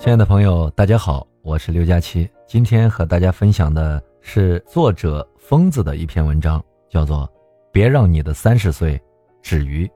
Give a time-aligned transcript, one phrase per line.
[0.00, 2.26] 亲爱的朋友，大家好，我是刘佳琪。
[2.46, 7.18] 今天和大家分享的是作者疯子的一篇文章，叫做
[7.70, 8.98] 《别让你的三十岁
[9.42, 9.86] 止于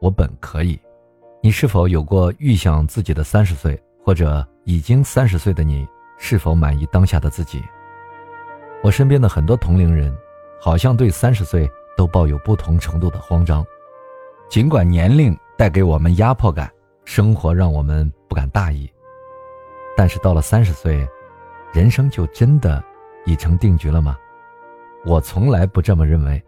[0.00, 0.74] 我本可以》。
[1.40, 5.86] 你是否有过预想自己的三十岁，或者已经三十岁的你
[6.18, 7.62] 是否满意当下的自己？
[8.82, 10.12] 我身边的很多同龄人，
[10.60, 13.64] 好像对三十岁都抱有不同程度的慌张。
[14.50, 16.68] 尽管年龄带给我们压迫感，
[17.04, 18.90] 生活让我们不敢大意。
[19.96, 21.06] 但是到了三十岁，
[21.72, 22.82] 人生就真的
[23.24, 24.16] 已成定局了吗？
[25.04, 26.42] 我从来不这么认为。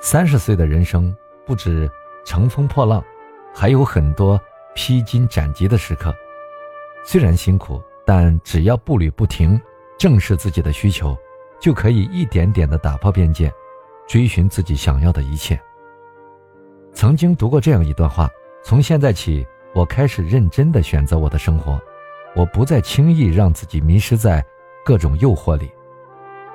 [0.00, 1.14] 三十岁的人生
[1.46, 1.88] 不止
[2.24, 3.02] 乘风破浪，
[3.54, 4.40] 还有很多
[4.74, 6.14] 披荆斩棘的时刻。
[7.04, 9.60] 虽然辛苦，但只要步履不停，
[9.98, 11.16] 正视自己的需求，
[11.60, 13.52] 就可以一点点的打破边界，
[14.08, 15.60] 追寻自己想要的一切。
[16.92, 18.28] 曾经读过这样一段话：
[18.64, 21.80] 从现在起，我开始认真的选择我的生活。
[22.34, 24.44] 我不再轻易让自己迷失在
[24.84, 25.70] 各种诱惑里，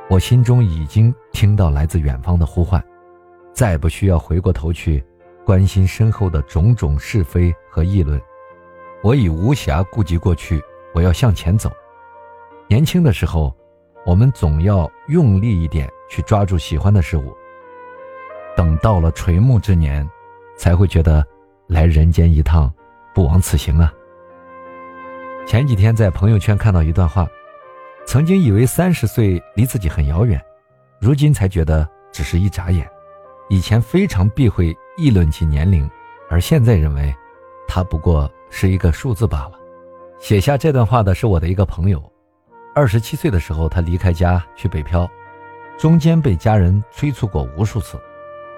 [0.09, 2.83] 我心中已经听到来自远方的呼唤，
[3.53, 5.03] 再不需要回过头去
[5.45, 8.19] 关心身后的种种是非和议论。
[9.03, 10.59] 我已无暇顾及过去，
[10.95, 11.71] 我要向前走。
[12.67, 13.55] 年轻的时候，
[14.03, 17.31] 我们总要用力一点去抓住喜欢的事物，
[18.55, 20.09] 等到了垂暮之年，
[20.57, 21.23] 才会觉得
[21.67, 22.73] 来人间一趟，
[23.13, 23.93] 不枉此行啊。
[25.47, 27.25] 前几天在朋友圈看到一段话，
[28.05, 30.43] 曾经以为三十岁离自己很遥远，
[30.99, 32.85] 如今才觉得只是一眨眼。
[33.47, 35.89] 以前非常避讳议论起年龄，
[36.29, 37.15] 而现在认为，
[37.65, 39.53] 它不过是一个数字罢了。
[40.19, 42.03] 写下这段话的是我的一个朋友，
[42.75, 45.09] 二十七岁的时候他离开家去北漂，
[45.77, 47.97] 中间被家人催促过无数次，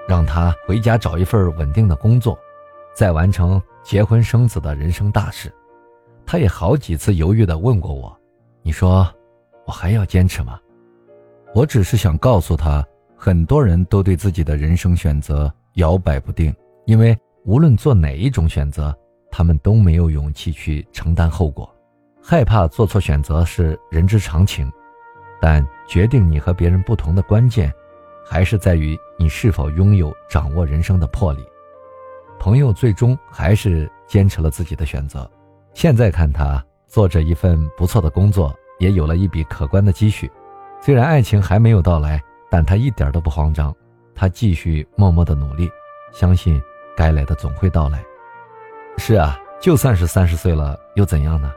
[0.08, 2.36] 让他回家找一份稳定的工作，
[2.96, 5.54] 再完成结婚生子的人生大事。
[6.32, 8.16] 他也好几次犹豫地问过我
[8.62, 9.12] ：“你说，
[9.66, 10.60] 我还要坚持吗？”
[11.56, 12.86] 我只是想告诉他，
[13.18, 18.96] 很多人都对自己的人生选择摇摆不定，因为无论做哪一种选择，
[19.32, 21.68] 他们都没有勇气去承担后果。
[22.22, 24.72] 害怕做错选择是人之常情，
[25.42, 27.74] 但决定你和别人不同的关键，
[28.24, 31.44] 还是在于你是否拥有掌握人生的魄力。
[32.38, 35.28] 朋友最终还是坚持了自己的选择。
[35.74, 40.30] 现在看他做着一份不错的工作，也有了一笔可观的积蓄。
[40.82, 43.74] 虽然爱情还没有到来，但他一点都不慌张。
[44.16, 45.70] 他继续默默的努力，
[46.12, 46.62] 相信
[46.98, 48.04] 该来的总会到来。
[48.98, 51.54] 是啊，就算是三十岁了，又怎样呢？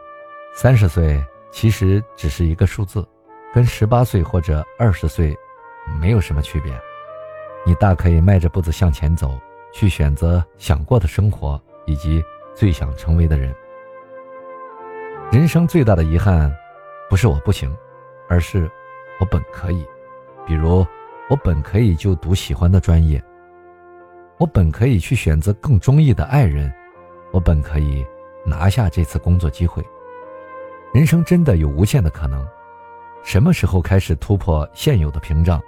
[0.55, 3.05] 三十岁其实只是一个数字，
[3.53, 5.37] 跟十八岁或者二十岁
[6.01, 6.73] 没有什么区别。
[7.65, 9.37] 你大可以迈着步子向前走，
[9.73, 12.23] 去选择想过的生活以及
[12.55, 13.53] 最想成为的人。
[15.33, 16.55] 人生最大的遗憾，
[17.09, 17.75] 不是我不行，
[18.29, 18.71] 而是
[19.19, 19.83] 我本可以。
[20.47, 20.87] 比如，
[21.31, 23.19] 我本可以就读喜欢的专业，
[24.37, 26.71] 我本可以去选择更中意的爱人，
[27.33, 28.07] 我本可以
[28.45, 29.83] 拿下这次工作机会。
[30.93, 32.47] 人生真的有无限的可能，
[33.23, 35.59] 什么时候开始突破现有的屏障，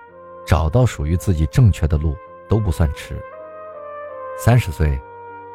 [0.46, 2.14] 找到属于自己正确的路
[2.50, 3.19] 都不算迟。
[4.36, 5.00] 三十岁，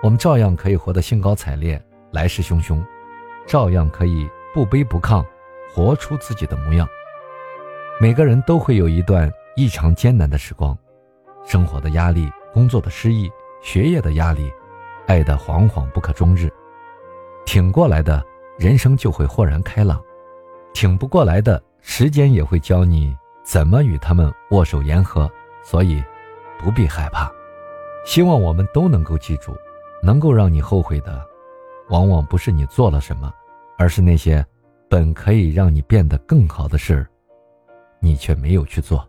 [0.01, 1.79] 我们照样可以活得兴高采烈，
[2.11, 2.83] 来势汹汹。
[3.49, 5.25] 照样可以不卑不亢，
[5.73, 6.87] 活出自己的模样。
[7.99, 10.77] 每个人都会有一段异常艰难的时光，
[11.43, 13.27] 生活的压力、工作的失意、
[13.59, 14.53] 学业的压力、
[15.07, 16.47] 爱的惶惶不可终日。
[17.43, 18.23] 挺过来的
[18.59, 19.99] 人生就会豁然开朗，
[20.71, 25.27] 挺不过来的时间也会教你怎么与他们握手言和。
[25.63, 26.03] 所以，
[26.59, 27.31] 不必害怕。
[28.05, 29.55] 希望我们都能够记住，
[30.03, 31.19] 能够让你后悔的，
[31.89, 33.33] 往往不是你做了什么。
[33.79, 34.45] 而是那些
[34.90, 37.07] 本可以让你变得更好的事儿，
[38.01, 39.08] 你却没有去做。